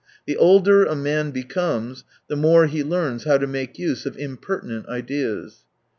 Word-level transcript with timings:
The 0.25 0.35
older 0.35 0.83
a 0.83 0.95
man 0.95 1.29
becomes, 1.29 2.05
the 2.27 2.35
more 2.35 2.65
he 2.65 2.83
learns 2.83 3.25
how 3.25 3.37
to 3.37 3.45
make 3.45 3.77
use 3.77 4.07
of 4.07 4.17
imper 4.17 4.63
tinent 4.65 4.87
ideas. 4.87 5.63